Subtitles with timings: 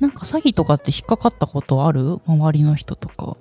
[0.00, 2.20] なんか詐欺とかって引っかかったことある？
[2.26, 3.36] 周りの人とか、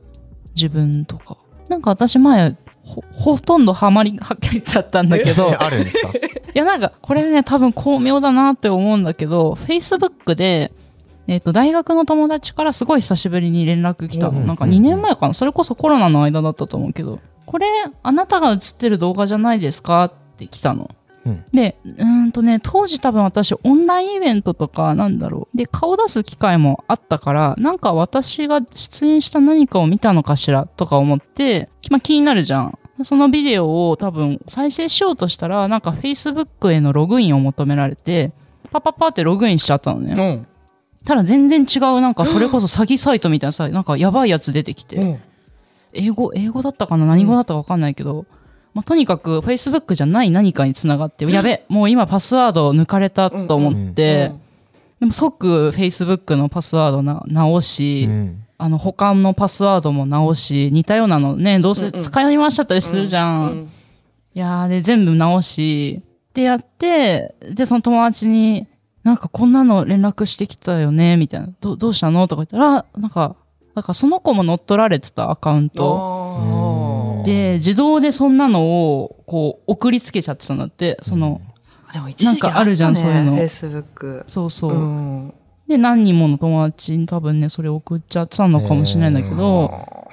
[0.56, 1.38] 自分とか。
[1.70, 6.10] なんか私前、ほ、ほとんどハマりはけちゃったんだけど、あるんですか？
[6.54, 10.72] やなんかこれね多分巧妙だなって思うんだけど、Facebook で、
[11.28, 14.42] えっ、と、大学の友達からすごい久しぶりに連絡来たの。
[14.42, 15.34] なんか2年前かな？
[15.34, 17.68] それこそコロナの間だったと思うけど、これ、
[18.04, 20.06] あなたが映ってる動画じゃないですか？
[20.06, 20.90] って来たの。
[21.26, 25.58] うんで、うーんとね、当時多分私オンラインイベントとかなんだろう。
[25.58, 32.78] で、顔出す機会もあったから、なんか私が出演した何かを見たのかしらとか思って、まあ気になるじゃん。
[33.04, 38.32] そのビデオを多分再生しようとしたら、なんか Facebook へのログインを求められて、
[38.72, 40.14] パパパってログインしちゃったのね。
[40.18, 40.48] うん。
[41.06, 44.96] ただ全然違う、なんかそれこそ 詐欺サイトみたいなさ、なんかやばいやつ出てきて。
[44.98, 45.20] うん。
[45.94, 47.06] 英語、英語だったかな？
[47.06, 48.26] 何語だったかわかんないけど、
[48.74, 54.34] まあ、とにかく Facebook じゃない何かにつながって、やべ、もう今パスワード抜かれたと思って、
[55.00, 58.44] でも即 Facebook のパスワードな直し、うん。
[58.62, 63.52] あの他のパスワードも直し、似たようなのね、どうせ使い回しちゃったりするじゃん。
[63.52, 63.72] うん
[64.36, 66.04] いやーで全部直し、
[66.36, 68.68] でやって、でその友達に、
[69.04, 71.50] なんかこんなの連絡してきたよね、みたいな。
[71.60, 72.28] どどうしたの？
[72.28, 73.36] とか言ったら、なんか、
[73.74, 75.84] なんかその子も乗っ取られてたアカウント。
[77.24, 81.42] で、自動でそんなのを、こう、送りつけちゃってたんだって、その、
[81.94, 84.24] でも一時期なんかあるじゃんそういうのフェイスブック。
[84.28, 84.74] そうそう。
[84.74, 85.34] うん。
[85.68, 90.10] で、何人もの友達に多分ね、それ送っちゃってたのかもしれないんだけど、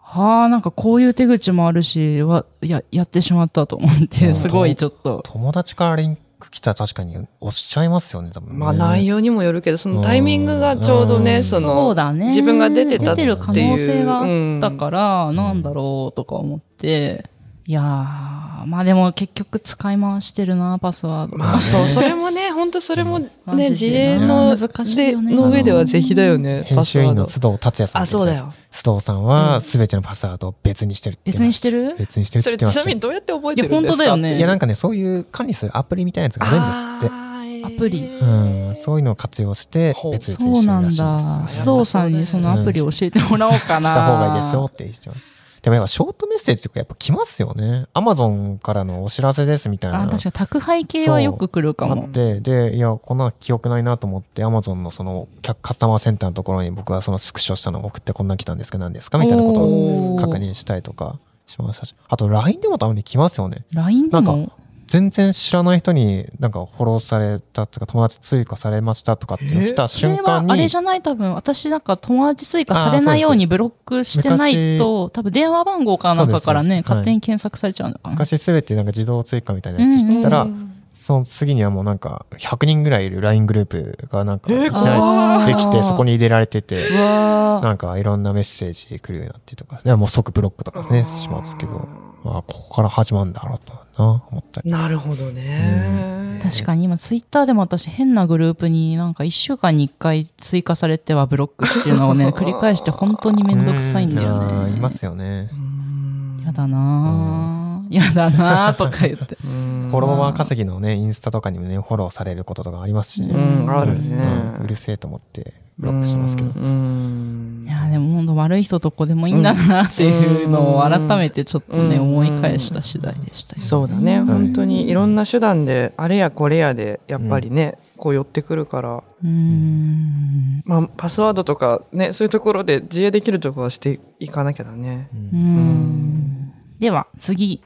[0.00, 5.22] はあ、なんかこういう手口もあるし、わ、や、やってしまったと思って、うんすごいちょっと。
[5.24, 8.52] 友達からリンク来たら確かに押しちゃいますよね、多分。
[8.52, 8.58] ね。
[8.58, 11.42] まあ内容にもよるけど、そのタイミングがちょうどね、うん。
[11.42, 12.26] その、そうだね。
[12.26, 13.36] 自分が出てたっていう。
[13.36, 17.30] 出てる可能性があったら、から、なんだろうとか思って、
[17.68, 21.36] いやー、まあでも結局使い回してるな、パスワード。
[21.36, 28.02] まあそう、それもね、本当それもね、マジで自営の、難しいで、よねの上ではぜひだよね、編集員の須藤達也さん。
[28.04, 28.54] あそうだよ。
[28.72, 32.58] 須藤さんは全てのパスワードを別にしてるって言別にしてる別にしてるってワード。
[32.58, 32.86] それちな言ってましたよ。
[32.86, 33.98] みにどうやって覚えいや、てるんですか？
[33.98, 34.38] 本当だよね。
[34.38, 37.14] いや、なんかね、そういう管理するアプリみたいなやつがあるんですって。
[37.14, 41.42] あアプリうん、そういうのを活用して別々そうなんにしてるらしいだ。
[41.42, 41.68] です。
[41.68, 43.88] 須藤さんにそのアプリ教えてもらおうかな。
[43.90, 47.86] した方がいいですよって言ってますでもやっぱショートメッセージとかやっぱ来ますよね。
[47.92, 50.02] アマゾンからのお知らせですみたいな。
[50.02, 52.08] あ、確かに宅配系はよく来るかもあっ。
[52.10, 58.78] て、で、いや、こんなの記憶ないなと思って、アマゾンのその、客カスタマーセンターのところに僕はそのスクショしたのを送ってこんな来たんですか？
[58.78, 61.94] 何ですかみたいなことを確認したりとかしましたし。
[62.08, 63.64] あと、LINE でもたまに来ますよね。
[63.72, 64.52] LINE でなんも
[64.88, 71.02] 全然知らない人になんかフォローされたとか、友達追加されましたとかって来た瞬間に、はあれじゃない？
[71.02, 78.10] 多分、私なんか友達追加されないようにブロックしてないと、多分電話番号かなんかからね、勝手に検索されちゃうのかな。
[78.12, 78.52] 昔す。
[78.52, 84.72] べてなんか自動追加みたいなやつしてたら、うんその次にはもうなんか100人ぐらいいる LINE グループがなんかいきえー。
[84.72, 91.86] なりできてそこに入れられてて、なんかいろんなメッセージ来るようになってとか、でもう即ブロックとかね、しますけど、
[92.24, 94.70] まあここから始まるんだろうとな、思ったり。
[94.70, 96.40] なるほどね。
[96.42, 104.54] 確かに今ツイッターでも私変なグループになんか一週間に一回追加されてはブロックっていうのをね、 繰り返して本当にめんどくさいんだよね。
[104.54, 105.50] うんいますよね。
[105.52, 107.94] うんやだなぁ。
[107.94, 109.36] やだなぁとか言って。
[109.88, 113.34] フォロワー稼ぎのね、インスタとかにもね、フォローされることとかありますしね。
[113.34, 114.16] うん、あるね。
[114.58, 116.50] うんうるせえと思ってブロックしますけど。
[116.56, 130.62] うんいやでも本当悪い人とこでもいいんだなっていうのを改めてちょっとね、うん思い返した次第でしたよそうだね、ん本当にいろんな手段であれやこれやでやっぱりね、こう寄ってくるから、うーん。
[130.64, 136.52] まあ、パスワードとかねそういうところで自衛できるところはしていかなきゃだね、うんうーん。
[136.80, 137.62] では次。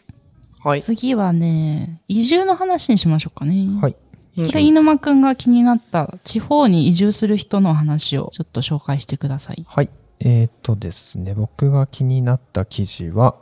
[0.65, 3.67] はい次はね、移住の話にしましょうかね。
[3.81, 3.97] はい。
[4.37, 9.65] それ、飯沼くんが気になった地方に移住する人の話をちょっと紹介してください。
[9.69, 9.91] はい。
[10.21, 13.37] えっ、とですね、僕が気になった記事は、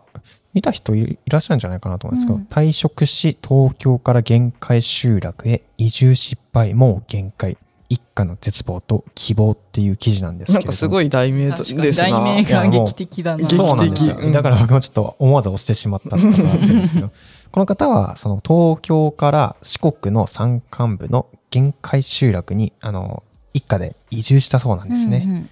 [0.53, 2.47] 見た人いいらっしゃるんじゃないかなと思うんですけど、うん。
[2.51, 7.57] 退職し東京から限界集落へ移住失敗もう限界。
[7.91, 10.67] 一家の絶望と希望っていう記事なんですけれども。
[10.67, 13.39] なんかすごい題名ですな題名が劇的だな。
[13.39, 17.11] 劇そうなんですよ、うんだから僕もちょっと思わず押してしまったっていうのがあるんですけど
[17.53, 23.23] この方はその東京から四国の山間部の限界集落にあの
[23.55, 25.23] 一家で移住したそうなんですね。
[25.25, 25.51] うんうん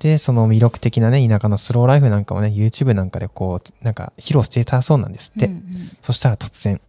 [0.00, 5.44] で、その魅力的なね、田舎のスローライフなんかもね、YouTube なんかでこう、なんか披露していたそうなんですって。
[5.44, 5.60] うんうん
[6.00, 6.80] そしたら突然、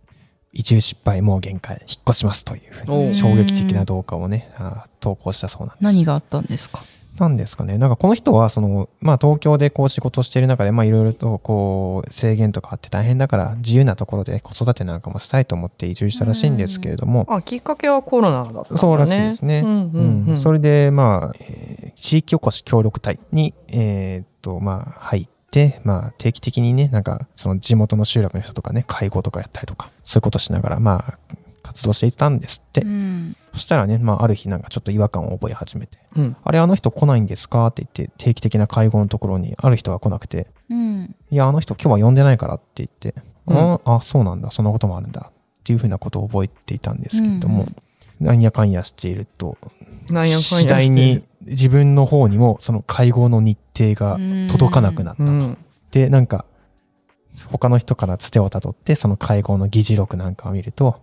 [0.53, 4.49] 移住失敗もう限界、引っ越しますというふうに衝撃的な動画をね、
[5.01, 5.83] 投稿したそうなんです。
[5.83, 6.83] 何があったんですか？
[7.19, 7.77] なんですかね。
[7.77, 18.77] なんかこの人は、その、まあ東京でこう仕事している中で、まあいろいろとこう制限とかあって大変だから自由なところで子育てなんかもしたいと思って移住したらしいんですけれども、あ、きっかけはコロナだったんだね。
[18.77, 19.61] そうらしいですね。
[19.63, 20.39] うんうんうん。
[20.39, 31.35] それで、まあ、えー地域おこし協力隊に、えーっと、まあ、入って、まあ、定期的にね、なんか、その地元の集落の人とかね、会合とかやったりとか、そういうことしながら、まあ、
[31.71, 32.81] 活動していたんですって。
[32.81, 36.37] うんそしたらね、まあ、ある日なんかちょっと違和感を覚え始めて、うん。
[36.41, 43.13] あれ、あの人来ないんですかって言って、定期的な会合のところにある人が来なくて、うんいや、あの人今日は呼んでないからって言って、
[43.47, 45.33] うんああ、そうなんだ、そんなこともあるんだ、っ
[45.65, 47.75] ていうふうなことを覚えていたんですけれども、うんうん
[48.21, 49.57] なんやかんやしていると、
[50.05, 54.19] 次第に自分の方にもその会合の日程が
[54.51, 55.29] 届かなくなったと。
[55.29, 55.57] うん。
[55.89, 56.45] で、なんか、
[57.47, 61.01] 他の人からつてをたどって、その会合の議事録なんかを見ると、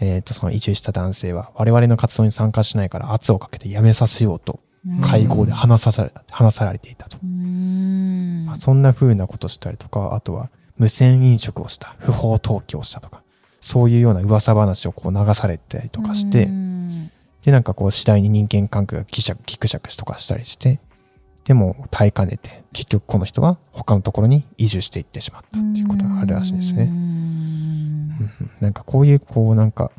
[0.00, 4.60] えっ、と、その移住した男性は、我々の活動に参加しないから圧をかけて辞めさせようと、
[5.02, 7.18] 会合で話さされた、話されていたと。
[7.22, 13.22] うんまあ、そんな風なことしたりとか、あとは無線飲食をした、不法投棄をしたとか、
[13.60, 16.66] そういうような噂話をこう流されたりとかして、うん
[17.46, 20.80] で、なんかこう次第に人間関係がギシャギクシャクとかしたりして、
[21.44, 26.90] でも耐えかねて、結局この人は他のところに移住していってしまったっていうことがあるらしいですね。
[28.60, 29.90] なんかこういう、こうなんか、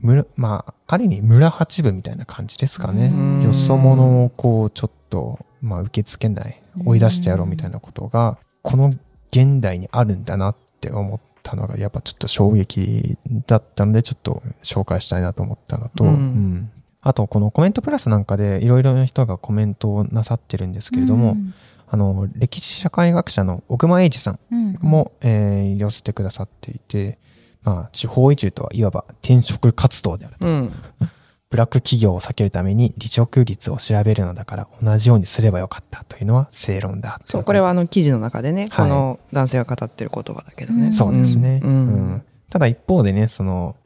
[0.00, 3.12] 村、まあ、ある意味村八分みたいな感じですかね。
[3.14, 3.42] うん。
[3.42, 8.94] よそ者をこうちょっと、まあ受け付けない、追い出してやろうみたいなことが、この
[9.30, 13.16] 現代にあるんだなって思ったのが、やっぱちょっと衝撃
[13.46, 16.10] だったので、ちょっと紹介したいなと思ったのと、うん。
[16.10, 16.70] うん。
[17.00, 21.36] あと、このコメントプラスなんかでいろいろな人がコメントをなさってるんですけれども、
[21.88, 24.78] あの、歴史社会学者の小熊英二さんうん。
[24.80, 27.18] も、えー寄せてくださっていて、
[27.64, 30.36] まあ、地方移住とはいわば転職活動である。
[30.40, 30.72] うん。
[31.50, 37.20] ブラック企業を避けるために離職率を調べるのだから同じようにすればよかったというのは正論だ。
[37.26, 40.86] そう、これはあの記事の中でね、はいこの男性が語ってる言葉だけどね。
[40.86, 41.60] うんそうですね。
[41.62, 41.74] ううん
[42.14, 43.76] んただ一方でね、その、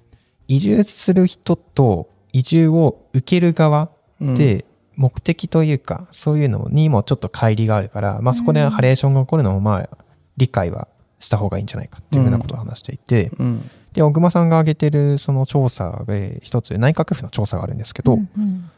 [0.48, 3.90] 移住する人と移住を受ける側
[4.20, 4.64] うん、で、
[4.94, 9.88] 目的というか、そういうのにもちょっと乖離があるから、まあそこでハレーションが起こるのもまあ、
[10.36, 13.70] 理解はした方がいいんじゃないかっていうふうなことを話していて、うん。
[13.92, 18.70] で、小熊さんが挙げてるその調査で一つ内閣府の調査があるんですけど、うんうん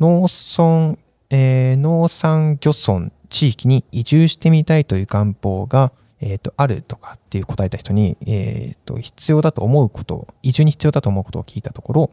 [0.00, 0.98] 農村、
[1.30, 12.10] えー農産漁村地域に移住してみたいという願望が、えっ、と、あるとかっていう答えた人に、えっ、と、必要だと思うことを、移住に必要だと思うことを聞いたところ、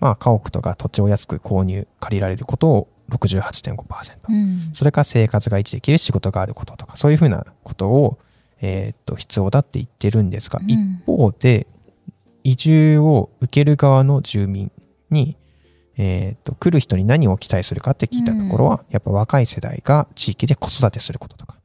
[0.00, 4.16] まあ、家屋とか土地を安く購入、借りられることを68.5%。
[4.28, 8.18] うんそれから生活が維持できる仕事があることとか、そういうふうなことを、
[8.60, 10.68] えーっと、必要だって言ってるんですが、うん。
[10.68, 11.66] 一方で、
[12.44, 14.70] 移住を受ける側の住民
[15.10, 15.36] に、
[15.96, 21.56] えーっと、来る人に何を期待するかって聞いたところは、やっぱ若い世代が地域で子育てすることとか、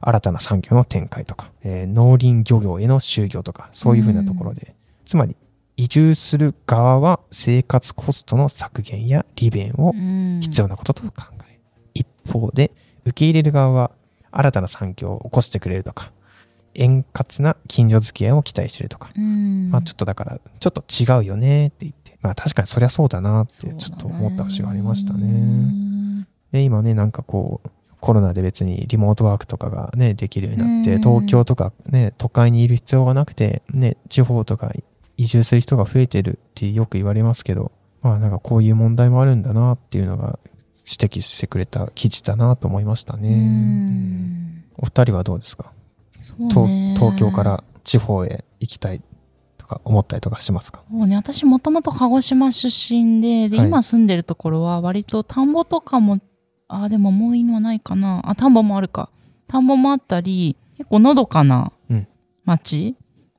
[0.00, 4.74] 新たな産業の展開とか、えー農林漁業への就業とか、そういうふうなところで、
[5.06, 5.36] つまり、
[5.76, 10.40] 移住する側は生活コストの削減や利便をうん。
[10.42, 11.12] 必要なことと考
[11.48, 11.58] え、
[11.94, 12.72] 一方で
[13.04, 13.90] 受け入れる側は
[14.30, 16.12] 新たな産業を起こしてくれるとか
[16.74, 19.70] 円滑な近所付き合いを期待してるとか、うん。
[19.70, 22.18] まあちょっとだからちょっと違うよねって言って。
[22.20, 26.26] まあ確かにそりゃそうだなってちょっと思った節がありましたね。
[26.52, 31.02] で今ねなんかこうコロナで別にリモートワークとかがねできるようになって、うん。
[31.02, 34.72] 東京とかね都会にいる必要がなくてね地方とか
[35.16, 40.38] 移住する人が増えてるってよく言われますけどまあなんかこういう問題もあるんだなっていうのが
[40.78, 44.64] 指摘してくれた記事だなと思いましたね。
[44.78, 45.72] お二人はどうですか、
[46.22, 49.02] そうとね東京から地方へ行きたい
[49.58, 50.82] とか思ったりとかしますか？
[50.90, 53.68] そうね、私もともと鹿児島出身で、で、はい。
[53.68, 56.20] 今住んでるところは割と田んぼとかも、
[56.68, 58.22] あ、でももういいのはないかな。
[58.24, 59.10] あ、田んぼもあるか。
[59.48, 62.08] 田んぼもあったり、結構のどかなうん。
[62.44, 62.96] 町、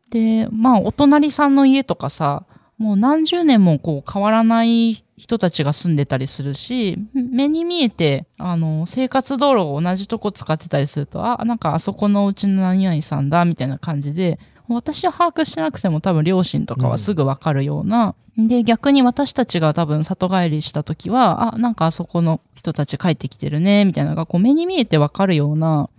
[0.10, 2.46] で、まあ、お隣さんの家とかさ、
[2.84, 14.38] もう何十年もこう変わらない人たちが住んでたりするし、目に見えて、あの、生活道路を同じとこ使ってたりすると、あ、なんかあそこのうちの何々さんだ、みたいな感じで、
[14.68, 25.90] 私は把握しなくても多分両親とかはすぐわかるような、で、逆に私たちが多分里帰りした時は、あ、なんかあそこの人たち帰ってきてるね、みたいなのがこう目に見えてわかるような、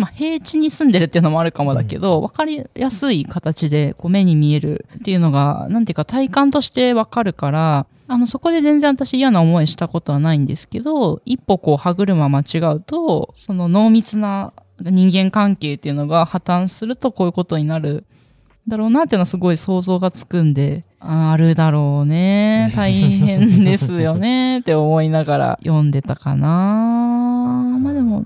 [0.00, 18.06] まあ、平地に住んでるっていうのもあるかもだけど、わかりやすい形でこう目に見えるっていうのが、なんていうか体感としてわかるから、あの、そこで全然私嫌な思いしたことはないんですけど、一歩こう歯車間違うと、その濃密な人間関係っていうのが破綻するとこういうことになる
[18.68, 22.72] だろうなっていうのはすごい想像がつくんで、ああるだろうね。
[22.74, 24.60] 大変ですよね。
[24.60, 26.48] って思いながら読んでたかな。
[27.80, 28.24] まあでも、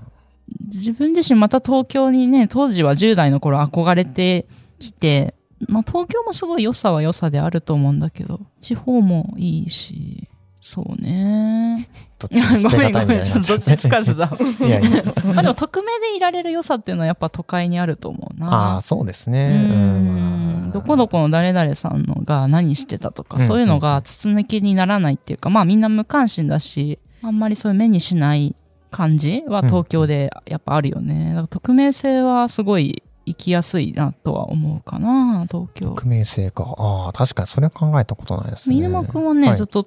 [0.73, 4.47] 自分自身また東京にね、当時は10代の頃憧れて
[4.79, 5.35] きて、
[5.67, 10.27] まあ東京もすごい良さは良さであると思うんだけど、地方もいいし、
[10.67, 11.87] そうね。
[12.17, 14.31] どっち ごめんごめん、ちょっとどっちつかずだ。
[14.65, 15.03] いやいや。
[15.35, 18.47] まあでも匿名でいられる良さっていうのはやっぱ都会にあると思うな。
[18.47, 19.67] ああ、そうですね。
[19.69, 28.55] ううんんどこどこの誰々さんのが何してたとか、うんそういうのが筒抜けにならないっていうか、まあみんな無関心だし、あんまりそういう目にしない
[28.95, 31.31] 感じは東京でやっぱあるよね。
[31.31, 35.89] だから匿名性はすごい生きやすいなとは思うかな、東京。
[35.89, 36.75] 匿名性か。
[36.77, 38.77] ああ、確かにそれは考えたことないですね。
[38.77, 39.85] 飯沼くんはね、はいずっと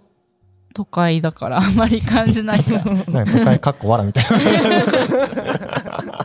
[0.74, 4.38] 都会だからあんまり感じないか か都会かっこわらみたいな。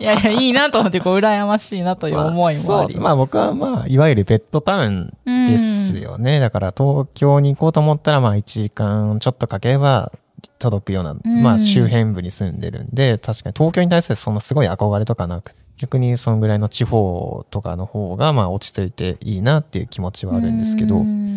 [0.02, 2.94] いやいや、いいなと思って、こう、羨ましいなという思いもあり。
[2.94, 6.42] そうまあ僕はまあ、いわゆるベッドタウンうんですよね。
[6.42, 10.12] だから東京に行こうと思ったら、まあ1時間ちょっとかければ
[10.60, 21.34] 届くような、んまあ周辺部に住んでるんで、確かに東京に対するそんなすごい憧れとかなく、逆にそのぐらいの地方とかの方がまあ落ち着いていいなっていう気持ちはあるんですけど、うん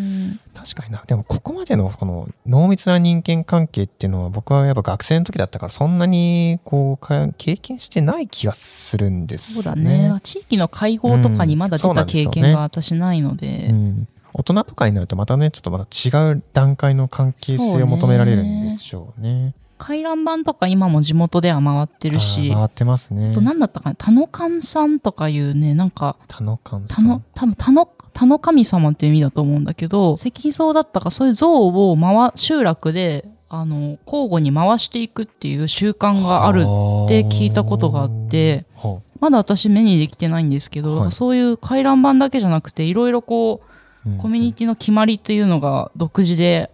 [0.56, 1.04] 確かにな。
[1.06, 10.08] でもここまでのこの濃密な人間関係っていうのは僕はやっぱ学生の時だったからそんなにこうか経験してない気がするんですそうだね。
[10.08, 10.20] ね。
[10.22, 13.68] 地域の会合とかにまだ出た経験が私ないので。
[13.70, 14.08] うん、
[14.38, 19.54] 大人とかになるとまたねちょっとまた違う段階の関係性を求められるんでしょうね。
[19.78, 23.34] 回覧板とか今も地元では回ってるし、回ってますね。
[23.34, 36.62] と何だったかな、田野勘さんとかいうね、なんか、田野館さ田野ん。、多分田野、田野神様っていう意味だと思うんだけど、石像だったか、そういう像を回、集落で、あの、交互に回していくっていう習慣があるっ
[37.08, 43.75] て聞いたことがあって、ほまだ私目にできてないんですけど、はいそういう回覧板だけじゃなくて、いろいろこう、
[44.18, 46.70] コミュニティの決まりっていうのが独自で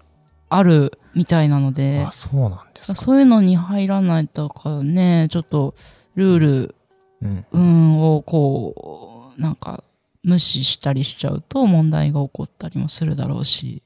[0.49, 2.05] あるみたいなので。
[2.07, 2.95] あ、そうなんですか。
[2.95, 5.75] そういうのに入らないとかね、ちょっと
[6.15, 6.75] ルール、
[7.23, 7.47] うん。
[7.53, 9.85] うん、をこう、なんか
[10.25, 13.83] 無視したりしちゃうと問題が起こったりもするだろうし、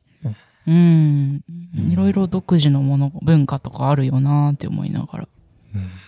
[0.67, 1.45] うん、
[1.91, 5.29] いろいろ独自のもの、文化とかあるよなって思いながら。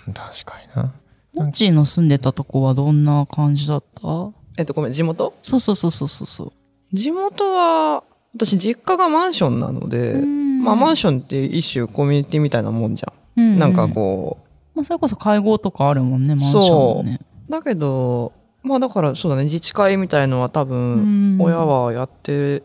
[0.07, 0.92] うん、確かにな。
[1.35, 4.30] モッチーの住んでたとこはどんな感じだった？
[4.57, 5.35] えっと、ごめん、地元？
[5.42, 6.52] そうそうそうそうそう。
[6.92, 8.02] 地元は、
[8.35, 10.14] 私実家がマンションなので、
[10.62, 13.54] まあマンションって一種コミュニティみたいなもんじゃん。
[13.57, 14.38] ョなんかこ
[14.75, 17.21] まあ、それこそ会合とかあるもんね、マンションもね。
[17.49, 22.62] う、だけど、まあだからそうだね、自治会みたいのは多う分、ん親はやって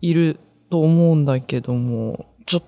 [0.00, 0.38] いる
[0.70, 2.62] と思うんだけども、ちょっ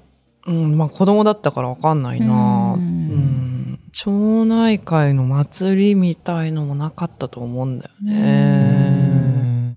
[0.44, 2.74] と、うん、まあ子供だったからわかんないな。
[2.76, 3.78] ううんん。
[3.92, 9.11] 町内会の祭りみたいのもなかったと思うんだようね。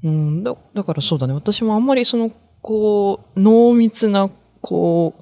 [0.10, 1.34] んうん、だだからそうだね。
[1.34, 2.32] 私もあんまりその、
[2.62, 4.30] こう、濃密な、
[4.62, 5.14] こ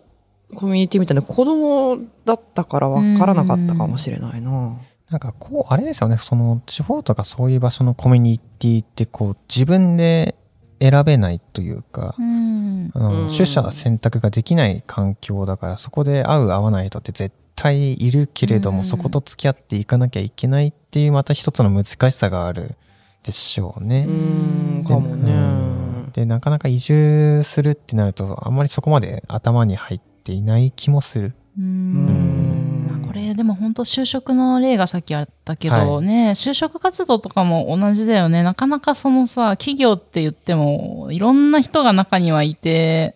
[0.51, 4.77] う、コミュニティみたいな子供だったから分からなかったかもしれないな。
[5.09, 10.35] なんかこう、あれですよね、その地方とかそういう場所のコミュニティってこう自分で
[10.79, 12.91] 選べないというか、うん。
[12.93, 22.75] あのうん取捨選択ができない環境だからそこで合う合わない人って絶対いるけれども、うんそこと付き合っていかなきゃいけないっていうまた一つの難しさがある
[23.23, 24.05] でしょうね。
[24.07, 25.31] うん、でかもね。
[25.31, 25.73] うん
[26.13, 31.33] でなかなか移住するってなるとあんまりそこまで頭に入っていない気もする。
[31.57, 38.43] ううんまあこれでも本当就職の例がさっきあったけどね、就職活動とかも同じだよね。
[38.43, 43.15] なかなかそのさ、企業って言っても、いろんな人が中にはいて、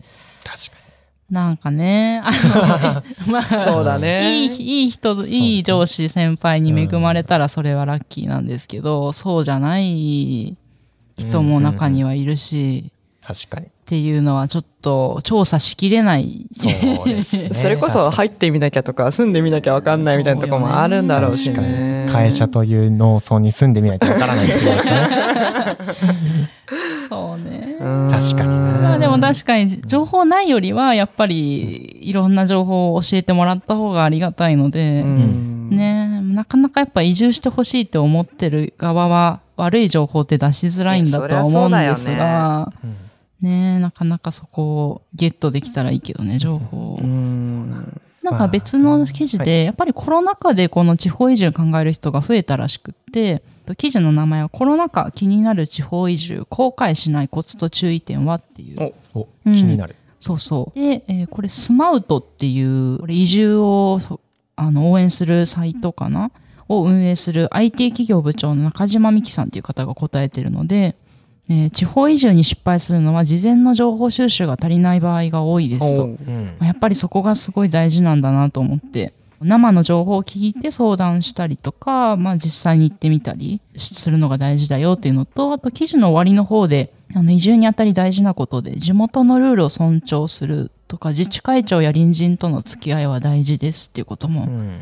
[1.30, 4.44] なんかね、あの、 まあ、そうだね。
[4.44, 10.56] いい、いい人、いい上司、先輩に恵まれたらそれはラッキーなんですけど、そうじゃない
[11.18, 12.92] 人も中にはいるし、
[13.22, 13.66] 確かに。
[13.66, 16.46] っていうのはちょっと調査しきれない。
[16.52, 16.66] そ
[17.04, 17.50] うですね。
[17.56, 22.12] それこそ入ってみなきゃとか、住んでみなきゃ分かんないみたいなとこもあるんだろうし確かねに。。
[22.12, 24.70] 会社という農村に住んでみないとわからないですね。
[27.08, 27.76] そうね。
[27.80, 42.96] うん確かになまあでも確かに情報ないよりはやっぱりいろんな情報を教えてもらった方がありがたいので、うんねなかなかやっぱ移住してほしいって思ってる側は悪い情報って出しづらいんだとは思うんですが、うん
[43.40, 46.98] ねなかなかそこをゲットできたらいいけどね、情報を。
[47.00, 48.00] うん。
[48.30, 53.42] なんか別の記事で、やっぱりコロナ禍でこの地方移住考える人が増えたらしくって、
[53.76, 58.94] 記事の名前はコロナ禍気になる地方移住、後悔しないコツと注意点はっていう。
[59.14, 59.96] おお、うん気になる。
[60.20, 60.78] そうそう。
[60.78, 64.20] で、えーこれスマウトっていう、これ移住をそ
[64.56, 66.30] あの応援するサイトかな？
[66.70, 70.96] を運営する IT 企業部長の中島美希さんっていう方が答えてるので、
[71.48, 76.02] えー地方移住に失敗するのは事前の情報収集が足りない場合が多いですと。
[76.02, 76.08] おう。
[76.08, 76.56] うん。
[76.58, 94.80] まあやっぱりそこがすごい大事なんだなと思って、生の情報を聞いて相談したりとか、まあ実際に行ってみたりするのが大事だよっていうのと、あと記事の終わりの方で、あの移住にあたり大事なことで、地元のルールを尊重するとか、自治会長や隣人との付き合いは大事ですっていうこともうん。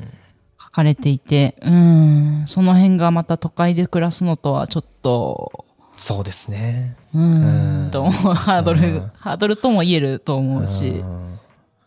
[0.59, 5.66] 書かれていて、うーん、その辺がまた都会で暮らすのとはちょっと、
[5.97, 6.97] そうですね。
[7.15, 11.03] うんん、と思う、ハードルうん、ハードルとも言えると思うし、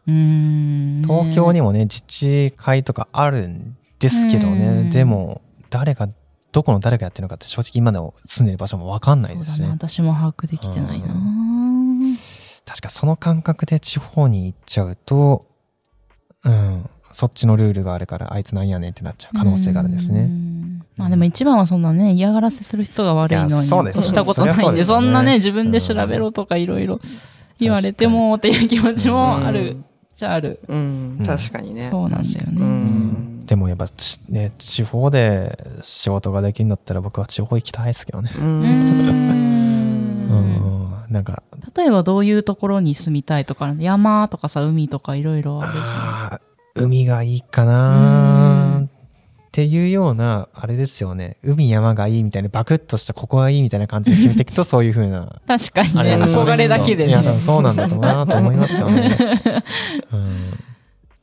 [0.07, 1.01] うん。
[1.03, 6.09] 東京にもね、自治会とかあるんですけどうね、んでも、誰が、
[6.51, 9.67] どこの誰がやってるのかって正直今の住んでる場所もわかんないですね。
[9.67, 9.73] ね。
[9.73, 11.07] 私も把握できてないな。
[12.65, 15.45] 確かその感覚で地方に行っちゃうと、
[16.43, 20.29] うん、そっちのルールがあるから、あいつなんやねんってなっちゃう可能性があるんですうね。
[20.99, 26.99] んまあでも一番はそんなね、嫌がらせする人が悪いのに、したことないんで、そんなね、自分で調べろとかいろいろ
[27.59, 29.77] 言われてもっていう気持ちもある
[30.15, 30.59] じゃある。
[30.67, 31.87] うん、確かにね。
[31.89, 32.65] そうなんだようね。
[32.65, 33.45] ん。
[33.45, 38.29] でもやっぱちね、地方で仕事ができるんだったら僕は地方行きたいですけどね。
[38.37, 38.41] う。
[38.41, 38.47] うん。
[38.47, 38.65] うん
[41.07, 41.13] ん。
[41.13, 41.41] なんか、
[41.75, 46.39] 例えばどういうところに住みたいとか、山とかさ、海とかいろいろあるじゃ
[46.81, 46.83] ん。
[46.83, 48.88] 海がいいかうなん
[49.59, 51.35] っていうような、あれですよね。
[51.43, 55.41] 海山がいいみたいな、バクッとしたここがいいみたいな感じで決めていくと、 そういう風な。
[55.45, 57.23] 確かにね、憧れだけでねいや、。
[57.33, 59.17] そうなんだろうなと思いますよね。
[60.13, 60.25] うん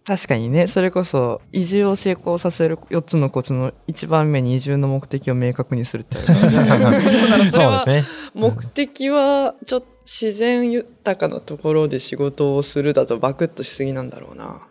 [0.06, 6.34] 確かにね、それこそ、移住を成功させる4つのコツの一番目に移住の目的を明確にするってあるか
[6.76, 8.04] らね そうですね。
[8.32, 14.68] 目的は、ちょっと自然豊かなところで仕事をするだとバクッとしすぎなんだろうな。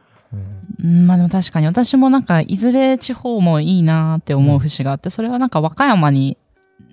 [0.82, 6.38] うんうん、まあでも確かに私もなんかいずれ地方もいいなって思う節があって、それはなんか和歌山に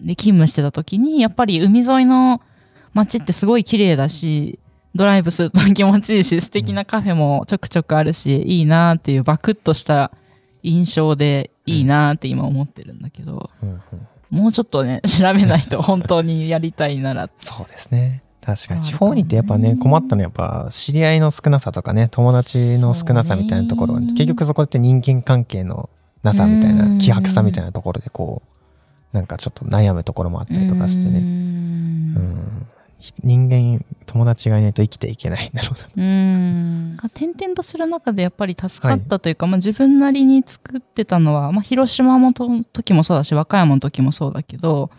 [0.01, 2.41] で勤務してた時に、やっぱり海沿いの
[2.95, 4.59] 街ってすごい綺麗だし、
[4.95, 10.13] ドライブすると気持ちいいし、素敵なカフェもちょくちょくあるし、いいなっていうバクッとした
[10.63, 13.51] 印象でいいなって今思ってるんだけど、
[14.31, 17.31] もうちょっとね、調べないと本当にやりたいなら。
[17.39, 18.23] そうですね。
[18.45, 18.83] 確かに。
[18.83, 25.89] 地方に行ってやっぱね、困ったのはやっぱ、知り合いの少なさとかね、友達の少なさみたいなところ結局そこって人間関係の
[26.23, 28.43] なさみたいな、うん希薄さみたいなところでこ
[29.13, 31.21] う、なんかちょっと悩むところもあったりとかしてうね。
[31.21, 31.27] んう
[32.19, 32.67] ん。
[32.99, 36.05] ひ人間、友達がいないと生きていけないんだろうな。
[36.05, 36.97] うん。
[37.05, 44.91] 転々とする中でやっぱり助かったというか、まあ自分なりに作ってたのは、まあ広島のと時もそうだし、和歌山の時もそうだけど、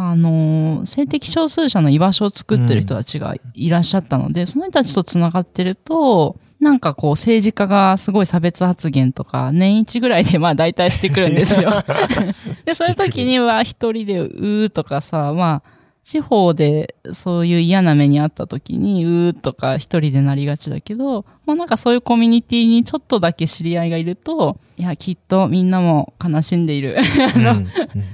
[0.00, 11.72] あのー性的少数者の居場所を作ってる人たちがいらっしゃったので、その人たちと繋がってると、なんかこう政治家がすごい差別発言とか、年一ぐらいでまあ大体してくるんですよ。
[12.64, 15.77] で、そういう時には一人でうーとかさ、まあ、
[16.08, 26.96] 地方でそういう嫌な目にあった時に、うーとか一人でなりがちだけど、まあなんかそういうコミュニティにちょっとだけ知り合いがいると、いや、きっとみんなも悲しんでいる。
[26.98, 27.68] あの、うんうん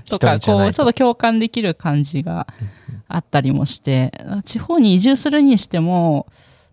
[0.08, 2.48] とか、こう、ちょっと共感できる感じが
[3.06, 4.10] あったりもして、
[4.44, 6.26] 地方に移住するにしても、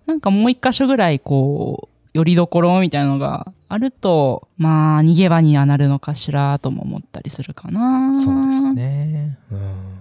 [0.07, 8.19] なんかもう一箇所ぐらい、こう、よりどころみたいなのがあると、まあ、逃げ場にはなるのかしらとも思ったりするかな。
[8.19, 8.73] そうです。
[8.73, 9.37] ね。
[9.51, 10.00] うん。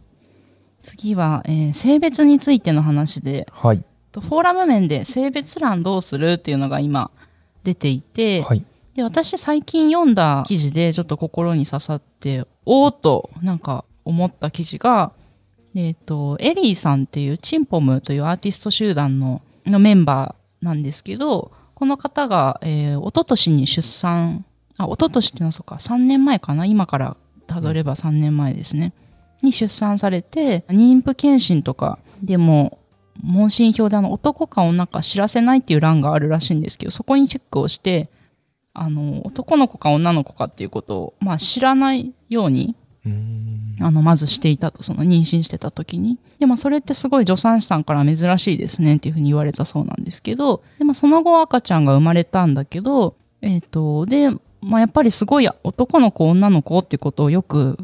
[0.81, 3.83] 次は、えー性別についての話で、はい。
[4.13, 7.11] フォーラム面で性別欄どうするっていうのが今
[7.63, 8.65] 出ていて、はい。
[8.93, 15.13] で、私最近読んだ記事でちょっと心に刺さって、おーっとなんか思った記事が、
[15.75, 24.45] えっ、と、エリーさんっていうチンポムというアーティスト集団ののメンバーなんですけど、この方が、えー、一昨年に出産、
[24.77, 27.17] あ、一昨年っていうのはそうか、3年前かな今から
[27.47, 28.93] たどれば3年前ですね。
[29.43, 32.79] に出産されて、妊婦検診とかでも、
[33.21, 38.09] 問診票であの男か女か知らせないっていう欄があるらしいんですけど、そこにチェックをして、
[38.73, 42.75] あの、男の子か女の子かっていうことを、まあ知らないように、
[43.79, 46.19] あの、まずしていたと、その妊娠してた時に。
[46.39, 54.29] で、まあそれってすごい助産師さんから珍しいですねっていうふうに言われたそうなんですけど、で、まあその後赤ちゃんが生まれたんだけど、えっ、と、で、
[54.61, 57.77] まあやっぱりすごい男の子女の子ってことをよく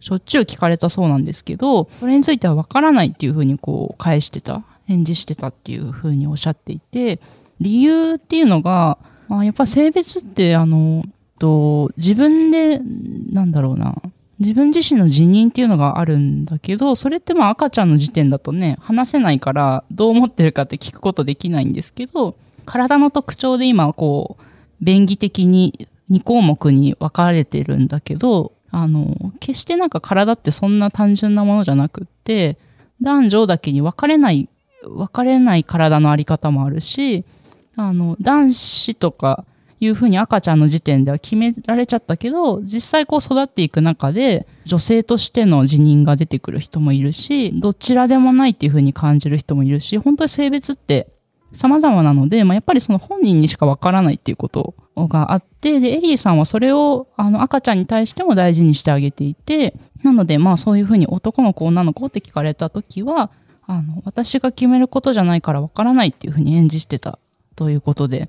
[0.00, 7.20] しょっちゅう聞かれたそうなんですけど、それについてはわからないっていうふうにこう返してた、返事してたっていうふうにおっしゃっていて、
[7.60, 11.04] 理由っていうのが、まあ、やっぱ性別ってあの、
[11.38, 12.80] と自分で、
[13.32, 14.02] なんだろうな、
[14.38, 24.44] 自分自身の辞任っていうのがあるんだけど、それってまあ赤ちゃんの時点だとね、話せないからどう思ってるかって聞くことできないんですけど、体の特徴で今こう、
[24.80, 32.58] 便宜的に2項目に分かれてるんだけど、あの、決してなんか体ってそんな単純なものじゃなくって、
[33.02, 34.48] 男女だけに分かれない、
[34.82, 37.24] 分かれない体のあり方もあるし、
[37.76, 39.44] あの、男子とか
[39.80, 51.08] いうふうに赤ちゃんの時点では決められちゃったけど、実際こう育っていく中で、女性としての辞任が出てくる人もいるし、どちらでもないっていうふうに感じる人もいるし、本当に性別って
[51.52, 63.30] 様々なので、まあ、やっぱりその本人にしかわからないっていうことがあって、で、エリーさんはそれをあの赤ちゃんに対しても大事にしてあげていて、なのでまあそういうふうに男の子女の子って聞かれた時は、
[63.66, 67.18] あの、私が決めることじゃないからわからないっていうふうに演じしてた
[67.56, 68.28] ということで、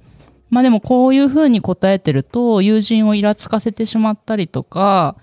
[0.50, 5.16] まあでもこういうふうに答えてると、友人をイラつかせてしまったりとか、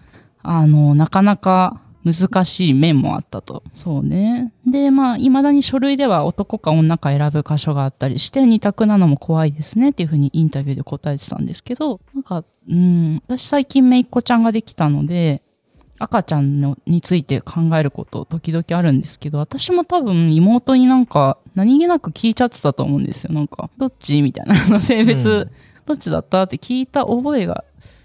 [0.43, 3.63] あの、なかなか難しい面もあったと。
[3.73, 4.53] そうね。
[4.67, 15.43] で、まあ、未だに書類では男か女か選ぶ箇所があったりして、二択なのも怖いですねっていうふうにインタビューで答えてたんですけど、なんか、うん、私最近めいっ子ちゃんができたので、
[15.99, 23.33] 赤ちゃんのについて考えること時々あるんですけど、私も多分妹になんか何気なく聞いちゃってたと思うんですよ。
[23.33, 24.23] なんか、どっち？
[24.23, 24.79] みたいな。
[24.79, 25.51] 性別、うん
[25.87, 26.43] どっちだった？
[26.43, 27.65] って聞いた覚えが、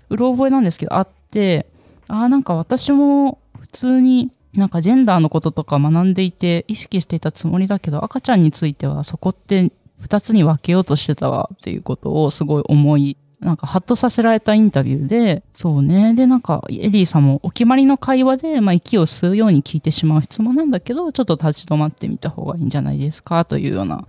[0.10, 1.68] うろ覚えなんですけど、あって、
[2.08, 3.43] ああ、なんか私も普
[3.74, 16.14] 通になんかジェンダーのこととか学んでいて意識していたつもりだけど、赤ちゃんについてはそこって二つに分けようとしてたわっていうことをすごい思い、なんかハッとさせられたインタビューで、そうね。
[16.14, 24.08] で、なんかエリーさんもお決まりの会話で、まあ息を吸うように聞いてしまう質問なんだけど、ちょっと立ち止まってみた方がいいんじゃないですかというような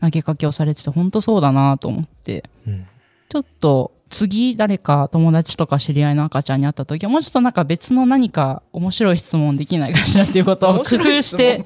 [0.00, 2.86] 投げかけをされてて、本当そうだなと思って、うん
[3.28, 11.64] ちょっと次誰か友達とか知り合いの赤ちゃんに会った時はもうちょっとなんか別の何か面白い質問できないかしらっていうことを工夫して、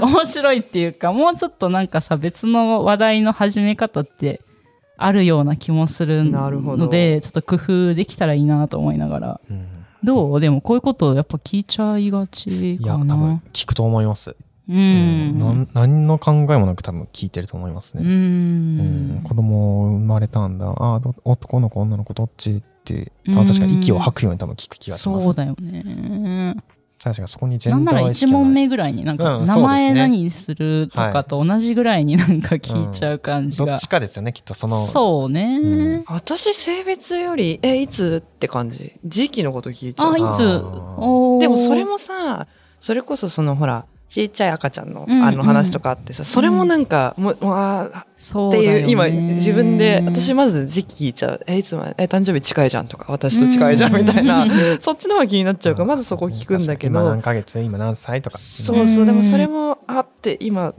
[0.00, 4.42] 面白いっていうか、もうちょっとなんかさ別の話題の始め方って
[4.96, 9.40] あるような気もするなるほどので、ちょっと工夫できたらいいなと思いながら。
[9.50, 9.68] うん
[10.00, 10.40] どう？
[10.40, 13.42] でもこういうことやっぱ聞いちゃいがちいや、か多分な。
[13.52, 14.36] 聞くと思います。
[14.68, 14.72] う。
[14.72, 18.06] うんなん何の考えもなく多分聞いてると思いますうね。
[18.06, 19.22] うんん。
[19.22, 20.74] 子供生まれたんだ。
[20.78, 25.24] あ男の子女の子どっちって、多分確かに息を吐くように多分聞く気がします。
[25.24, 26.56] そうだよね。
[27.02, 33.88] 確かにそこにジェなんならンダーは意識はない一問目ぐらいになんかうん名前何にするとかと同じぐらいになんか聞いちゃう感じがどっち。
[33.88, 34.84] かですよね、きっとその。
[34.88, 35.60] そうね。
[35.62, 38.94] うん私性別より、え、いつって感じ。
[39.04, 40.12] 時期のこと聞いちゃう。
[40.12, 40.38] あ、いつ
[41.40, 42.48] でもそれもさ、
[42.80, 51.40] それこそそのほら、ちっちゃい赤ちゃんの、うんあの話とかあってさ、それもなんか、もう、もうあーそうっていう、今、自分で、私まず時期聞いちゃう。
[51.46, 54.44] え、いつも、え、誕生日近いじゃんとか、私と近いじゃんみたいな。
[54.44, 57.00] うん、そっちの方が気になっちゃうから、まずそこ聞くんだけど。
[57.00, 57.60] 今何、ヶ月？
[57.60, 58.38] 今何歳とか。
[58.38, 60.74] そうそう、でもそれもあって、今、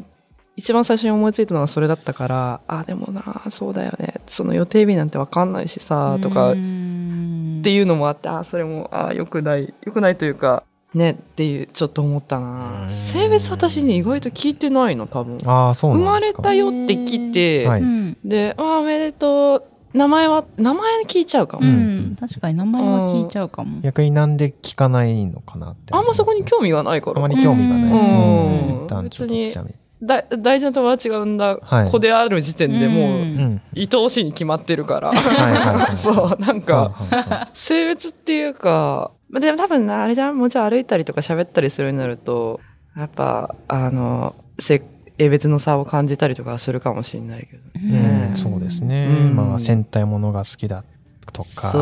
[0.56, 4.16] 一番最初に思いついたのはそれだったから、あ、でもな、そうだよね。
[4.26, 10.64] その予定日なんてわかんないしさ、とか、うっんていうのもあって、あ、それも、あ、良くない、良くないというか、
[10.94, 12.86] ね、っていう、ちょっと思ったうな。
[12.86, 12.90] ん。
[12.90, 15.38] 性別私に意外と聞いてないの、多分。
[15.46, 16.42] ああ、そう生まれなんですか？
[16.44, 17.82] たよって来て、はい。
[17.82, 18.18] うん。
[18.26, 19.64] で、あ、おめでとう。
[19.98, 21.68] 名前は、名前聞いちゃうかも。
[21.68, 22.16] うん。
[22.20, 23.82] 確かに名前は聞いちゃうかも。
[23.82, 25.94] 逆になんで聞かないのかなって。
[25.94, 27.18] あんまそこに興味がないから。
[27.18, 27.92] あまり興味がない。
[27.92, 28.82] うん。
[28.82, 28.88] うん。
[28.88, 29.60] 男女どっち
[30.02, 31.38] だ大事な友達が産ん。
[31.38, 33.12] だはい子である時点でもう、うん。
[33.12, 33.62] うん。
[33.76, 35.10] 愛おしいに決まってるから。
[35.10, 35.98] はいはいはい。
[35.98, 36.62] そう、なん。
[36.62, 42.60] か、性別っていうか、まあでも多分な、あれじゃん、もうちょい歩いたりとか喋ったりするようになると、
[42.96, 44.82] やっぱ、あの、性
[45.18, 47.64] 別の差を感じたりとかはするかもしれないけど。
[47.76, 49.08] うん、そうですね。
[49.08, 49.36] うん。
[49.36, 50.84] まあ、戦隊ものが好きだ
[51.32, 51.74] とか、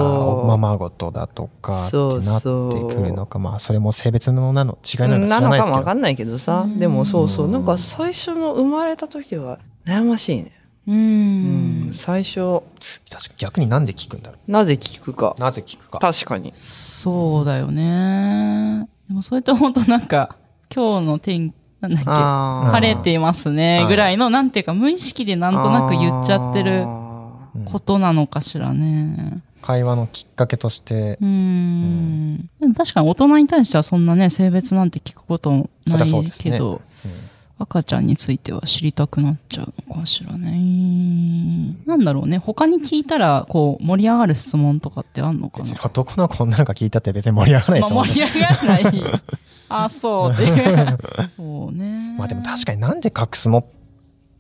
[0.46, 5.66] ままごとだとかってそうなってくるのか、まあ、それも性別のなの違いなのか知ならないですけど。
[5.66, 5.94] のかもわか。
[5.94, 10.52] んないけどさ、うんでもそうそう、うんなんか最初の生まれた時は悩ましいね。
[10.88, 11.94] ううんん。
[11.94, 12.62] 最初、
[13.10, 15.42] 確かに逆になんで聞くんだろなぜ聞くかう。。
[15.42, 16.00] なぜ聞くか。
[16.00, 16.52] 確かに。
[16.54, 18.88] そうだよね。
[19.08, 20.36] でもそれって本当なんか、
[20.74, 22.10] 今日の天気、なんだっけ、
[22.72, 26.86] 晴れていますね、はいぐらいの、なんていうか、無意識でなんとなく言っちゃってる
[27.66, 29.44] ことなのかしらね。
[29.62, 32.50] 会話のきっかけとしてう、ん。
[32.60, 36.52] でも確かに大人に対してはそんなね、性別なんて聞くことないりゃそうですね。
[36.52, 36.82] けど、
[37.60, 41.76] 赤ちゃんについては知りたくなっちゃうのかしらね。
[41.86, 42.38] なんだろうね。
[42.38, 45.64] 他に聞いたら、こう、盛り上がる質問とかってあんのかな？
[45.64, 48.14] 別に男の子女の子聞いたって別に盛り上がらないですもんね。
[48.20, 49.22] まあ盛り上がらない。
[49.70, 50.98] あ、そうっていう。
[51.36, 52.16] そうね。
[52.18, 53.66] まあでも確かになんで隠すのっ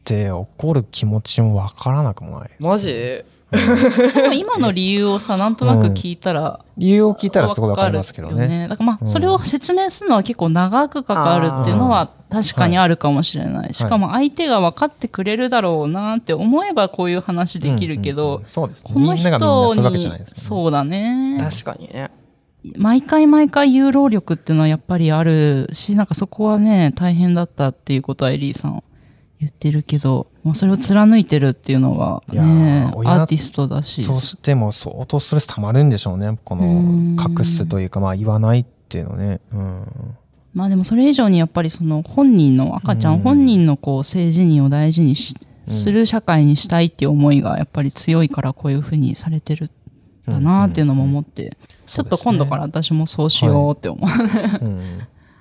[0.03, 2.63] て怒る気持ちもわからなくもないです。
[2.63, 3.23] マジ？
[3.51, 8.67] でも今の理由をさ、なんとなく聞いたら、理由を聞いたらすごいわかりますけどわかるよね。
[8.67, 13.73] だからまあ、うんそれを説明するのは結構長くかかるっていうのは確かにあるかもしれない。
[13.73, 18.93] しかも相手が分かってくれるだろうなって思えばこういう話できるけどうんうんうん、そうですね。
[18.93, 20.35] この人にゃないです、ね。
[20.35, 21.37] そうだね。
[21.41, 22.11] 確かにね。
[22.75, 28.83] 毎回毎回有労力っていうのはやっぱりあるし、なんかそこはね、大変だったっていうことはエリーさん
[29.39, 34.05] 言ってるけど、まあそれを貫いてるっていうのはねアーティストだし。
[34.05, 36.37] としても相当ストレス溜まるんでしょうね。
[36.43, 39.39] このうん隠すというか、まあ言わないっていうのね。
[39.51, 40.15] うん。
[40.53, 49.69] まあでもそれ以上にやっぱりその本人の赤ちゃうんん本人のこう性自認を大事にしうんする社会にしたいっていう思いがやっぱり強いからこういうふうにされてる
[50.29, 54.09] んだなっていうのも思って、ちょっと今度から私もそうしようって思う。
[54.65, 54.81] うん。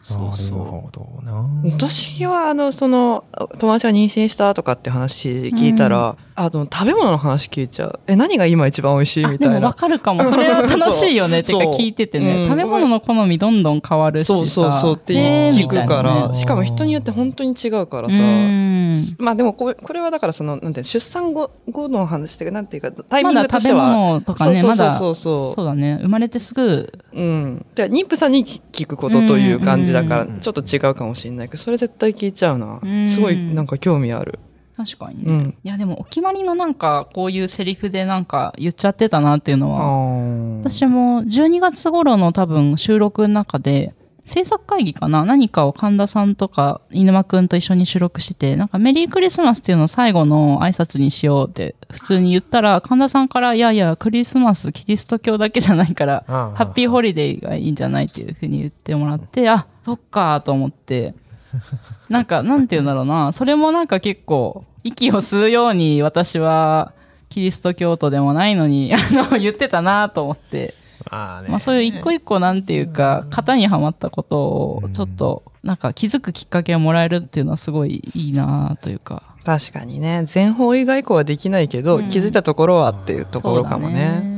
[0.07, 1.71] そうそうなるほどな。
[1.73, 3.25] 私は、あの、その、
[3.59, 8.01] 友達が妊娠したとかって話聞いたら、あの、食べ物の話聞いちゃう。
[8.07, 9.71] え、何が今一番美味しいみたいな。
[9.71, 10.23] 分かるかも。
[10.29, 11.41] それは楽しいよね。
[11.41, 14.35] ってか聞いててね、うん食べ物の好みどんどん変わるしさ。
[14.35, 15.15] そうそうそうって
[15.51, 18.15] 聞くから、ねしかも人によって本当に違うからさ。
[18.17, 18.77] うん
[19.19, 23.89] まあでもこれ、これはだからその、なんて出産後後の話っていうか、なんていうか、タイミンまだ食べグとしては。
[23.89, 25.99] 物とかね、まだ、そうそうそうそうだね。
[26.03, 27.67] 生まれてすぐ、うん。
[27.75, 32.87] じゃあ妊婦さんに聞くことという感じだから、うんちょっと違うかもしれないけど、それ絶対聞いちゃうなう。
[32.87, 34.39] んすごいなんか興味ある。
[34.77, 35.33] 確かにね。
[35.33, 35.59] うん。
[35.65, 43.95] いやでもお決まりのなんかこういうセリフでなんか言っちゃってたなっていうのは、私も12月頃の多分収録の中で、
[44.27, 45.25] 制作会議かな？
[45.25, 61.15] 何かを神田さんとか犬間くんと一緒に収録して、なんかメリークリスマスっていうのを最後の挨拶にしようって普通に言ったら、神田さんから、いやいや、クリスマスキリスト教だけじゃないから、ハッピーホリデーがいいんじゃないっていうふうに言ってもらって、あ、そっかと思って、
[62.09, 66.93] なんか、なんて言うんだろうな、それもなんか結構、息を吸うように私は、
[67.29, 68.99] キリスト教徒でもないのに、 あ
[69.31, 70.75] の、言ってたなと思って、
[71.11, 71.49] まあね。
[71.49, 79.23] まあそういう一個一個なんていうか、型にはまったことを、ちょっと、なんか気づくきっかけをもらえるっていうのはすごいいいなというか。
[79.45, 80.25] 確かにね。
[80.27, 84.36] 全方位外交はできないけど、うん気づいたところはっていうところかもね。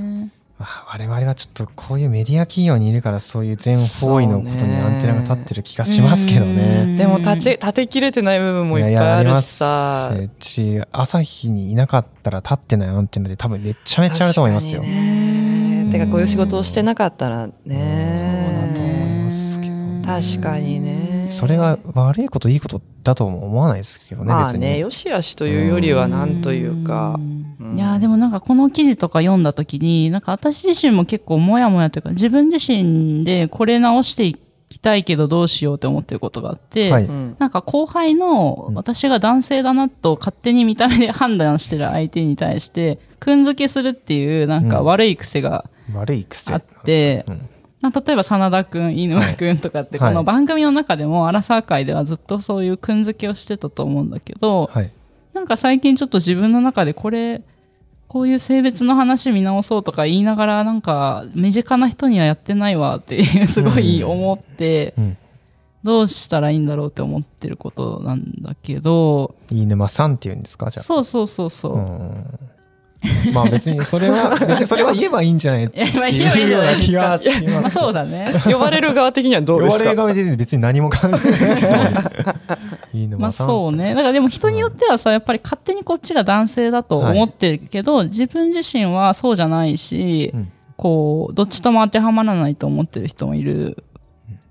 [0.58, 6.96] まあ我々はちょっとこういうメディア企業にいるからそういう全方位のことにアンテナが立ってる気がしますけどね。
[6.96, 10.12] でも立て、立てきれてない部分もいっぱいあるしさ。
[10.40, 14.80] し、朝日にいなかったら立ってないアンテナで多分めちゃめちゃあると思いますよ。
[14.80, 19.24] 確かにねてかこういう仕事をしてなかったらそうだと思いね。
[19.24, 21.28] ますけどね確かにね。
[21.30, 24.28] それが悪いこといいことだとも思わないですけどね。
[24.28, 27.14] まあね、よしあしというよりはなんというか。
[27.16, 27.37] う
[27.74, 34.36] いやーでもなんかこの記事とか読んだ時に、なんか私自身も結構もやもやというか、自分自身でこれ直してい
[34.68, 37.04] きたいけどどうしようって思ってることがあって、はい。
[37.04, 37.36] うん。
[37.38, 38.74] なんか後輩のうん。
[38.74, 46.52] 私が男性だなと勝手に見た目で判断してる相手に対して、くんづけするっていうなんかうん悪い癖が、悪い癖。
[46.52, 47.48] あってうん。
[47.80, 50.10] まあ、例えば真田くん、犬間くんとかって、はい。
[50.10, 54.90] この番組の中でも、アラサー界ではずっとそういうくんづけをしてたと思うんだけど、はい。
[55.32, 57.42] なんか最近ちょっと自分の中でこれ、
[58.08, 65.16] こういう性別の話見直そうとか言いながら、なんか身近な人にはやってないわっていう、すごい思って、うん。
[65.84, 70.82] どうしたらいいんだろうって思ってることなんだけど、飯沼さんっていうんですかじゃあ。
[70.82, 71.76] そうそうそうそう。
[71.76, 72.24] うん
[73.32, 77.00] まあ別にそれは、 別にそれは言えばいいんじゃないっていや、まあ、い言えばいいじゃな気か。
[77.10, 77.50] がします。
[77.62, 78.26] まあ、そうだね。
[78.44, 79.84] 呼ばれる側的にはどうですか？
[79.84, 81.18] 言われ側で別に何も考えな
[82.92, 83.94] いいいのまあそうね。
[83.94, 93.82] だからでも人によってはさ、やっぱり勝手にこっちが男性だと思ってるけど、自分自身はそうじゃないし、うんこう、どっちとも当てはまらないと思ってる人もいる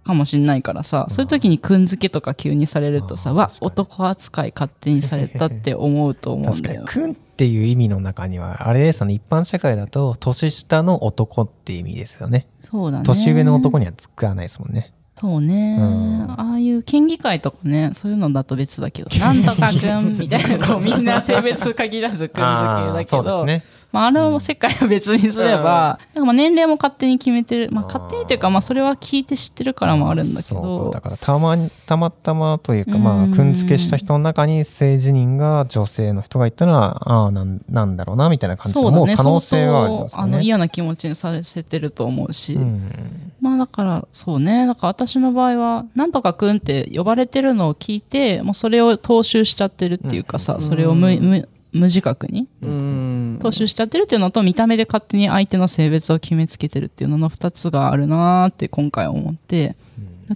[0.07, 6.83] かもしんないからさ、そういう時にくんづけとか急にされるとさ、わ、男扱い勝手にされたって思うと思うんだよ。
[6.87, 12.47] くんっていう意味の中には、あれですよね、一般社会だと、年下の男って意味ですよね。
[12.59, 13.03] そうだね。
[13.05, 14.93] 年上の男には使わないですもんね。
[15.19, 23.63] そうね、うんああいう県議会とかね、そういうのだと別だけど、なんとかくんみたいな、こうみんな性別限らずくんづけだけあーそうですど、ね。
[23.91, 27.69] まあ、あの世界は別にすれば、なんかまあ年齢も勝手に決めてる。
[27.71, 31.01] まあ、勝手にというか、まあ、それは聞いて知ってるからもあるんだけそうどだ。
[31.01, 38.85] からたまにたまたまというか、まあうんくん付けした人の中に性自認が女性の人がいたらああなんなんだろうなみたいな感じで。
[38.85, 40.31] 思う可能性はありますよね。
[40.31, 42.55] の嫌な気持ちにさせてると思うし。
[42.55, 44.65] うんまあだから、そうね。
[44.65, 53.39] だから私の場合は、なんとかくんって呼ばれてるのを聞いて、もうそれを踏襲しちゃってるっていうかさ、それを無無無自覚にうん。
[53.41, 59.75] 踏襲しちゃってるっていうのと、見た目で勝手に相手の性別を決めつけてるっていうのの二つがあるなーって今回思って、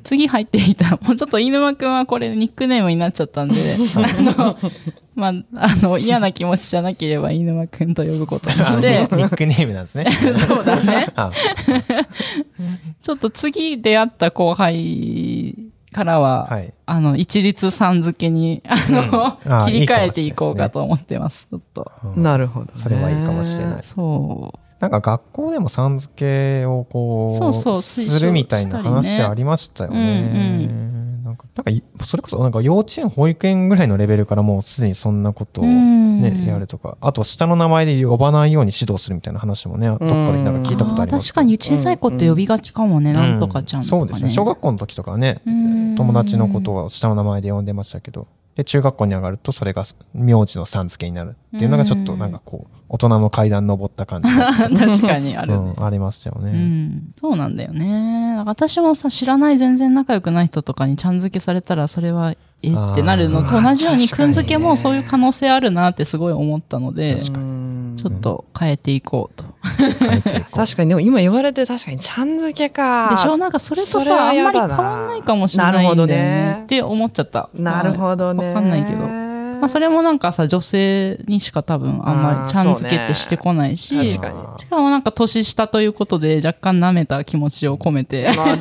[0.04, 4.58] 次入っていた、もうちょっと犬間くんはこれニックネームになっちゃったんで、 あの、
[5.16, 10.06] まあ、あの、嫌な気持ちじゃなければ犬間くんと呼ぶことにして、 ニックネームなんですね。
[10.48, 11.08] そうだね。
[11.16, 11.32] あ
[13.02, 15.56] ちょっと次出会った後輩
[15.92, 16.74] からは、はい。
[16.86, 21.92] あの、一律さん付けに、あの、うんあ 切り替えていこうかと思ってます、ちょっと。
[22.16, 22.72] うんなるほど、ね。
[22.76, 23.84] それはいいかもしれない。
[23.84, 24.60] そう。
[24.80, 30.00] なんか学校でもさん付けをこう、そうそうするみたいな話ありましたよね。
[30.00, 31.01] うん
[31.32, 36.22] なんか、なんかい、それこそなんか幼稚園、保育園ぐらいのレベルからもうすでにそんなことをうん。
[36.22, 44.02] ね、やるとか、あと下の名前で呼ばないように指導するみたいな話もね、どっかでなんか聞いたことあります確かに小さい子って呼びがちかもね、なんとかちゃんとか、ね。
[44.02, 44.30] そうですね。
[44.30, 45.96] 小学校の時とかはね、うん。
[45.96, 55.74] 友達のことを下の名前で呼んでましたけど、で、中学校に上がるとそれが名字のさん付けになるっていうのがちょっとなんかこう、大人の階段登った感じが 確かにあるね。
[55.78, 56.52] うん、ありましたようね。
[56.52, 58.42] ん、そうなんだよね。
[58.46, 69.46] 私もさ、知らない全然仲良くない人とかにちゃん付けされたら、それは、えってなるのと同じように、くん付けもそういう可能性あるなってすごい思ったので、ち確かょっと変えていこうと。
[70.54, 73.10] 確かに、でも今言われて確かにちゃん付けか。
[73.12, 77.50] でしょなんかそれとそれさ、あんまり変わんないかもしれないんだよなるほどねねって思っちゃった。
[77.54, 78.48] なるほどね。
[78.48, 78.98] わかんないけど
[79.62, 84.66] まあそれもなんかさ、女性にしか多分あんまりちゃん付けってしてこないし、し確かに。
[84.68, 88.58] かもなんか年下ということで若干舐めた気持ちを込めて、まあ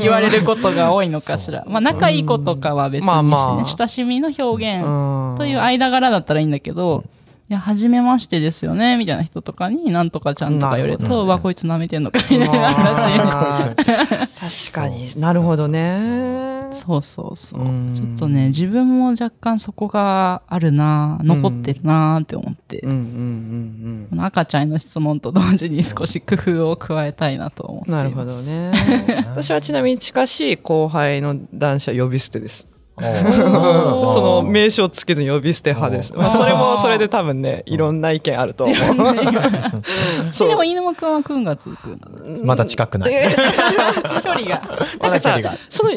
[0.00, 1.64] 言われることが多いのかしら。
[1.68, 7.04] まあ仲いい子とかは別にしてね、まあまあ親しみの表現うんという間柄だったらいいんだけど、
[7.48, 16.56] いや、初めましてですよね、みたいな人とかに、なんとかちゃんとか言われると、うわ、こいつ舐めてんのか、みたいな話確かになるほどね。
[16.72, 17.94] そうそうそううん。
[17.94, 27.90] ちょっとね、自分も若干そこがあるな残ってるなって思って、うんうんうんこの赤ちゃんへの質問と同時に少し工夫を加えたいなと思って。
[27.92, 28.72] なるほどね。
[29.30, 32.66] 私はちなみに近しい後輩の男子は呼び捨てです。
[33.02, 36.12] その名称つけずに呼び捨て派です。
[36.16, 38.76] まあ、それもそれで多分ね、いろんな意見あると思う。
[38.76, 41.98] えでも、犬間くんはくんがつく。
[42.42, 43.12] まだ近くない。
[43.12, 44.62] 距離が。
[45.00, 45.56] まだ距離が。
[45.68, 45.90] その、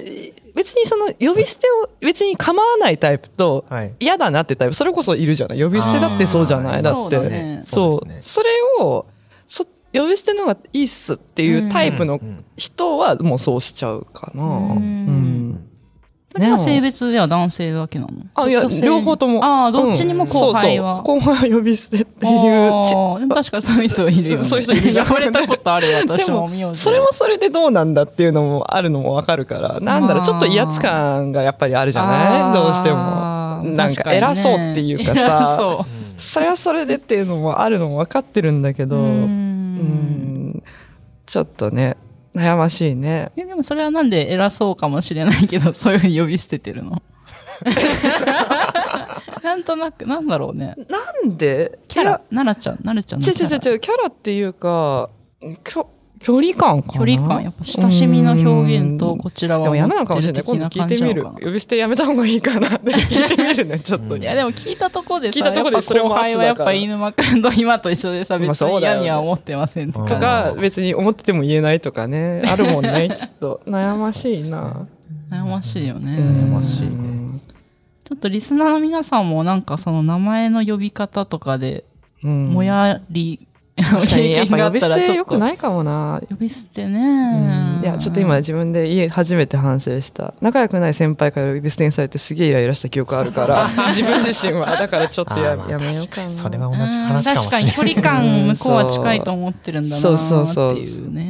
[0.56, 3.94] 別にその呼び捨てを別に構わないタイプと、はい。
[4.00, 5.62] 嫌だなってタイプ、それこそいるじゃない？
[5.62, 6.82] 呼び捨てだってそうじゃない？
[6.82, 7.62] だって。
[7.64, 9.06] そうそれを、
[9.48, 14.44] そ呼び捨ての方がいいっすっていうタイプのうん人はもうそうしちゃうかな。
[16.32, 18.12] それは性別では男性だけなの？
[18.36, 19.44] あ、いや、両方とも。
[19.44, 21.02] ああ、どっちにも後輩は。
[21.02, 23.30] 後輩は呼び捨てっていう。
[23.30, 24.46] 確かそういう人いるよね。
[24.48, 32.54] そういう人いるじゃん呼ばれたことあるよ、 私でもも見ようそれもそれでどうなんだっていうのもあるのもわかるから、なんだろう、ちょっと威圧感がやっぱりあるじゃない？
[32.54, 32.96] どうしても。
[33.76, 35.86] なんか偉そうっていうかさ、そ
[36.18, 38.88] それはそれでっていうのもあるのも分かってるんだけう。
[38.88, 39.08] ど、ううん
[40.56, 40.64] ん。
[41.26, 41.98] ちょっとね、
[42.36, 43.32] 悩ましいね。
[43.36, 47.02] えでもそれはなんで偉そうかもしれないけど、 そういうふうに呼び捨ててるの？
[49.44, 50.76] なんとなく、なんだろうね。
[50.90, 51.80] なんで？
[51.88, 53.40] キャラ、ならちゃん、なるちゃんのキャラ。
[53.40, 55.10] ちょちょちょ、キャラっていうか、
[55.64, 55.90] きょ
[56.20, 57.06] 距離感かな？
[57.06, 60.44] 距離感、やっぱ親しみの表現とこちらはでも嫌な持のかもしれない。
[60.44, 61.24] 今度聞いてみる。
[61.24, 64.16] 呼び捨てやめた方がいいかな って聞いてみるね、ちょっと。
[64.16, 70.54] うんいやでも聞いたとこでさ、聞いたとこでやっぱ後輩はやっぱ犬間くんと今と一緒でさ、まあ別に嫌には思ってませんとうんか。
[70.60, 73.62] 別に思ってても言えないとかね、あるもんね、 きっと。
[73.66, 74.88] 悩ましいな。
[75.32, 76.18] 悩ましいよね。
[76.18, 77.42] 悩ましいねうん
[78.04, 81.86] ちょっとリスナーの皆さんもなんかその名前の呼び方とかで、
[82.24, 83.48] うんもやり、
[84.08, 85.26] 経験があった捨てよらちょっと。
[85.26, 86.22] くないかもな。
[86.30, 87.80] 呼び捨てね。
[87.82, 90.34] いや、ちょっと今自分で家初めて反省した。
[90.42, 94.76] 仲良くない先輩から呼び捨てにされてすげえイライラした記憶あるから、 自分自身は。
[94.78, 96.30] だからちょっとややめようかな。
[96.30, 97.36] それは同じうん話かもしれない。
[97.36, 100.76] 確かに距離感向こうは近いと思ってるんだなってそうそうそう。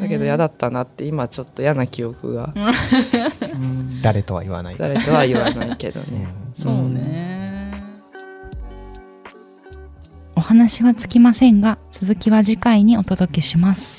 [0.01, 2.53] だけど嫌だったなって、今ちょっと嫌な記憶が。
[2.55, 4.75] うん誰とは言わない。
[4.77, 6.27] 誰とは言わないけどうんね。
[6.57, 7.28] そうね。
[10.49, 13.98] 話はつきませんが、続きは次回にお届けします。